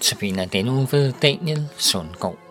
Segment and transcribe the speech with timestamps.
[0.00, 2.47] tabiner denne uge ved Daniel Sundgaard.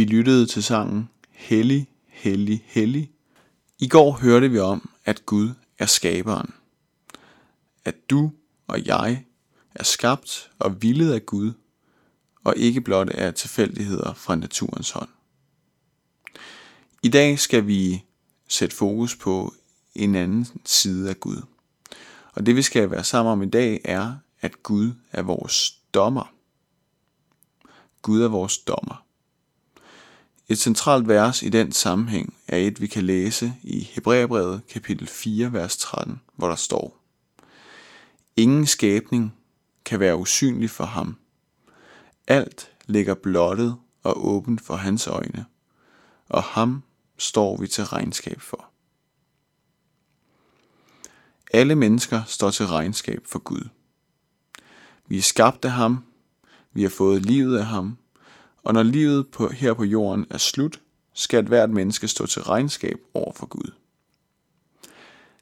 [0.00, 3.10] Vi lyttede til sangen Hellig, Hellig, Hellig.
[3.78, 6.54] I går hørte vi om, at Gud er skaberen.
[7.84, 8.32] At du
[8.66, 9.24] og jeg
[9.74, 11.52] er skabt og villet af Gud,
[12.44, 15.08] og ikke blot af tilfældigheder fra naturens hånd.
[17.02, 18.04] I dag skal vi
[18.48, 19.54] sætte fokus på
[19.94, 21.42] en anden side af Gud.
[22.32, 26.32] Og det vi skal være sammen om i dag er, at Gud er vores dommer.
[28.02, 29.09] Gud er vores dommer.
[30.50, 35.52] Et centralt vers i den sammenhæng er et, vi kan læse i Hebræerbrevet kapitel 4,
[35.52, 36.96] vers 13, hvor der står,
[38.36, 39.34] Ingen skabning
[39.84, 41.16] kan være usynlig for ham.
[42.26, 45.44] Alt ligger blottet og åbent for hans øjne,
[46.28, 46.82] og ham
[47.18, 48.70] står vi til regnskab for.
[51.52, 53.68] Alle mennesker står til regnskab for Gud.
[55.06, 56.04] Vi er skabt af ham,
[56.72, 57.98] vi har fået livet af ham,
[58.62, 60.80] og når livet på, her på jorden er slut,
[61.14, 63.72] skal et hvert menneske stå til regnskab over for Gud.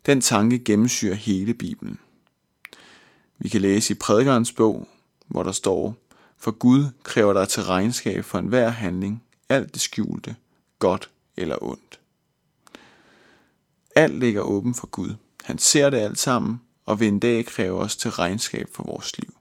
[0.07, 1.99] Den tanke gennemsyrer hele Bibelen.
[3.39, 4.89] Vi kan læse i prædikernes bog,
[5.27, 5.97] hvor der står,
[6.37, 10.37] for Gud kræver dig til regnskab for enhver handling, alt det skjulte,
[10.79, 12.01] godt eller ondt.
[13.97, 15.15] Alt ligger åben for Gud.
[15.45, 19.19] Han ser det alt sammen, og vil en dag kræve os til regnskab for vores
[19.19, 19.38] liv.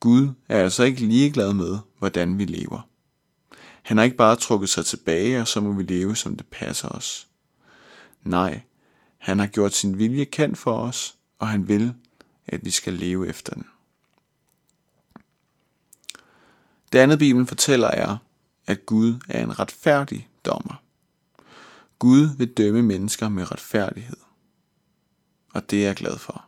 [0.00, 2.88] Gud er altså ikke ligeglad med, hvordan vi lever.
[3.82, 6.88] Han har ikke bare trukket sig tilbage, og så må vi leve, som det passer
[6.88, 7.28] os.
[8.22, 8.60] Nej,
[9.18, 11.94] han har gjort sin vilje kendt for os, og han vil,
[12.46, 13.66] at vi skal leve efter den.
[16.92, 18.16] Det andet Bibelen fortæller er,
[18.66, 20.82] at Gud er en retfærdig dommer.
[21.98, 24.16] Gud vil dømme mennesker med retfærdighed.
[25.54, 26.47] Og det er jeg glad for.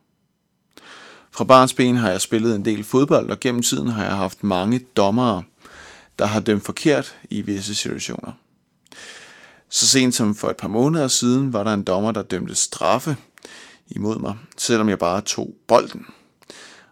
[1.41, 4.45] Fra barns ben har jeg spillet en del fodbold, og gennem tiden har jeg haft
[4.45, 5.43] mange dommere,
[6.19, 8.33] der har dømt forkert i visse situationer.
[9.69, 13.17] Så sent som for et par måneder siden var der en dommer, der dømte straffe
[13.87, 16.07] imod mig, selvom jeg bare tog bolden.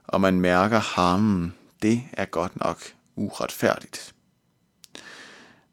[0.07, 2.83] Og man mærker harmen, det er godt nok
[3.17, 4.15] uretfærdigt.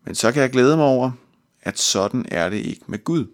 [0.05, 1.11] Men så kan jeg glæde mig over,
[1.61, 3.25] at sådan er det ikke med Gud.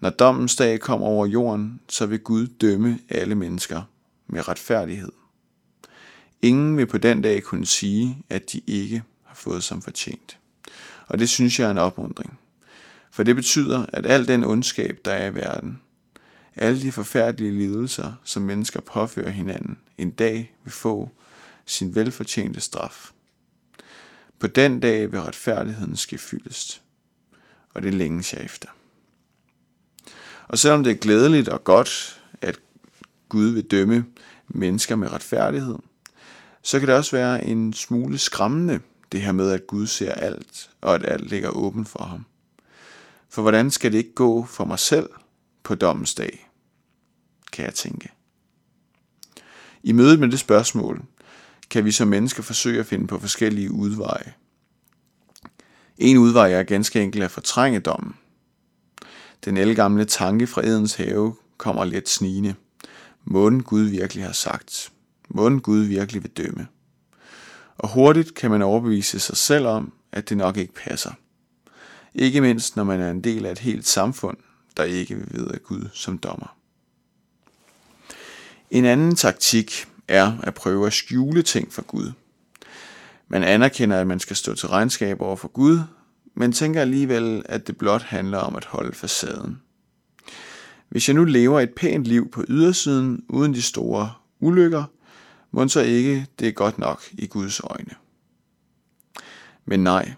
[0.00, 3.82] Når dommens dag kommer over jorden, så vil Gud dømme alle mennesker
[4.26, 5.12] med retfærdighed.
[6.42, 10.38] Ingen vil på den dag kunne sige, at de ikke har fået som fortjent.
[11.06, 12.38] Og det synes jeg er en opmundring.
[13.10, 15.80] For det betyder, at al den ondskab, der er i verden,
[16.56, 21.10] alle de forfærdelige lidelser, som mennesker påfører hinanden, en dag vil få
[21.66, 23.10] sin velfortjente straf.
[24.38, 26.82] På den dag vil retfærdigheden ske fyldest,
[27.74, 28.68] og det længes jeg efter.
[30.48, 32.15] Og selvom det er glædeligt og godt,
[33.28, 34.04] Gud vil dømme
[34.48, 35.78] mennesker med retfærdighed,
[36.62, 38.80] så kan det også være en smule skræmmende,
[39.12, 42.24] det her med, at Gud ser alt, og at alt ligger åben for ham.
[43.28, 45.10] For hvordan skal det ikke gå for mig selv
[45.62, 46.50] på dommens dag,
[47.52, 48.08] kan jeg tænke.
[49.82, 51.02] I mødet med det spørgsmål,
[51.70, 54.32] kan vi som mennesker forsøge at finde på forskellige udveje.
[55.98, 58.14] En udvej er ganske enkelt at fortrænge dommen.
[59.44, 62.54] Den elgamle tanke fra Edens have kommer let snigende.
[63.28, 64.92] Måden Gud virkelig har sagt.
[65.28, 66.66] Måden Gud virkelig vil dømme.
[67.78, 71.12] Og hurtigt kan man overbevise sig selv om, at det nok ikke passer.
[72.14, 74.36] Ikke mindst når man er en del af et helt samfund,
[74.76, 76.56] der ikke vil vide af Gud som dommer.
[78.70, 82.12] En anden taktik er at prøve at skjule ting for Gud.
[83.28, 85.80] Man anerkender, at man skal stå til regnskab over for Gud,
[86.34, 89.60] men tænker alligevel, at det blot handler om at holde facaden.
[90.88, 94.84] Hvis jeg nu lever et pænt liv på ydersiden uden de store ulykker,
[95.50, 97.94] må så ikke det er godt nok i Guds øjne.
[99.64, 100.12] Men nej,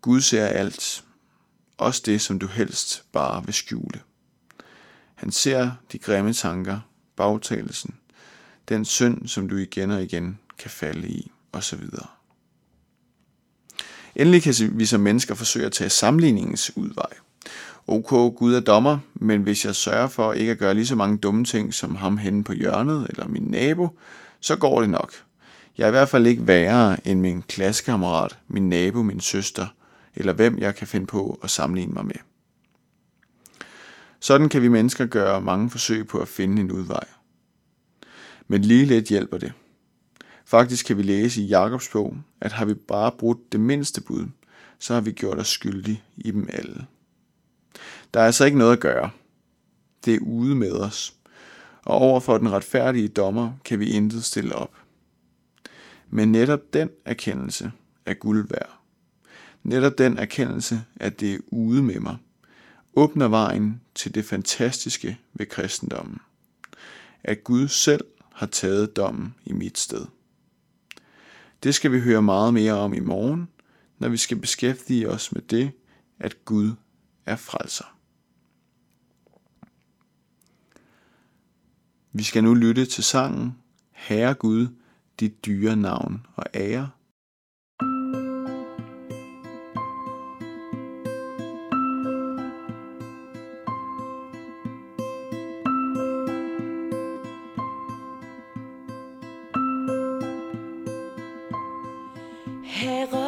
[0.00, 1.04] Gud ser alt,
[1.78, 4.00] også det, som du helst bare vil skjule.
[5.14, 6.80] Han ser de grimme tanker,
[7.16, 7.94] bagtagelsen,
[8.68, 11.88] den synd, som du igen og igen kan falde i, osv.
[14.14, 17.12] Endelig kan vi som mennesker forsøge at tage sammenligningens udvej.
[17.86, 21.18] Ok, Gud er dommer, men hvis jeg sørger for ikke at gøre lige så mange
[21.18, 23.88] dumme ting som ham henne på hjørnet eller min nabo,
[24.40, 25.12] så går det nok.
[25.78, 29.66] Jeg er i hvert fald ikke værre end min klassekammerat, min nabo, min søster,
[30.14, 32.16] eller hvem jeg kan finde på at sammenligne mig med.
[34.20, 37.04] Sådan kan vi mennesker gøre mange forsøg på at finde en udvej.
[38.48, 39.52] Men lige lidt hjælper det.
[40.44, 44.26] Faktisk kan vi læse i Jakobs bog, at har vi bare brudt det mindste bud,
[44.78, 46.86] så har vi gjort os skyldige i dem alle.
[48.14, 49.10] Der er altså ikke noget at gøre.
[50.04, 51.14] Det er ude med os.
[51.84, 54.74] Og over for den retfærdige dommer kan vi intet stille op.
[56.10, 57.72] Men netop den erkendelse
[58.06, 58.78] er guld værd.
[59.62, 62.16] Netop den erkendelse, at det er ude med mig,
[62.94, 66.18] åbner vejen til det fantastiske ved kristendommen.
[67.24, 70.06] At Gud selv har taget dommen i mit sted.
[71.62, 73.48] Det skal vi høre meget mere om i morgen,
[73.98, 75.70] når vi skal beskæftige os med det,
[76.18, 76.70] at Gud
[77.26, 77.96] er frelser.
[82.12, 83.58] Vi skal nu lytte til sangen
[83.92, 84.68] Herre Gud,
[85.20, 86.90] dit dyre navn og ære
[102.64, 103.21] Herre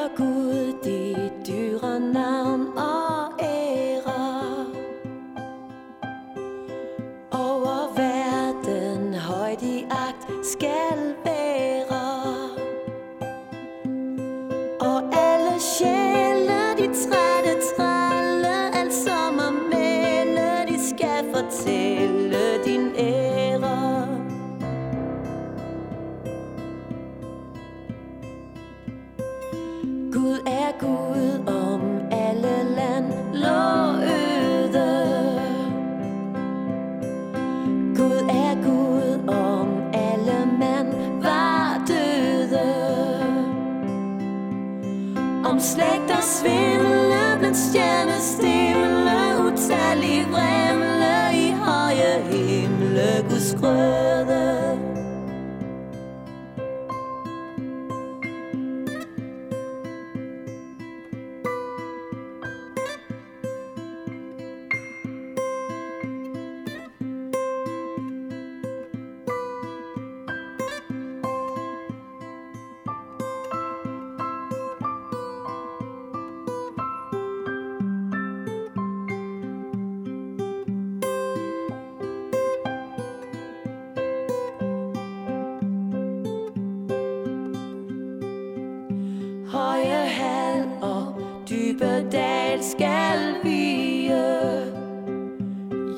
[15.58, 24.08] sjæle, de trætte tralle, alt som at melde, de skal fortælle din ære.
[30.12, 31.80] Gud er Gud om
[32.11, 35.40] alle land, lå øde.
[37.96, 39.73] Gud er Gud om
[45.64, 54.13] slægter svimle blandt stjernestivle Utallige vremle i høje himle Guds grøn.
[92.71, 94.14] Skal vige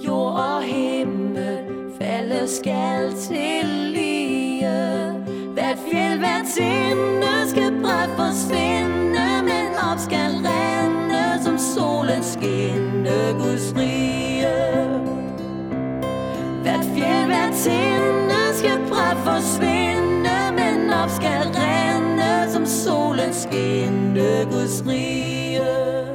[0.07, 1.59] Jord og himmel
[2.01, 4.69] falde skal til lige.
[5.53, 13.75] Hvert fjeld, hvert tinde skal bræt forsvinde Men op skal rende som solen skinne Guds
[13.77, 14.47] rige.
[16.63, 24.83] Hvert fjeld, hvert tinde skal bræt forsvinde Men op skal rende som solen skinne Guds
[24.87, 26.06] rige.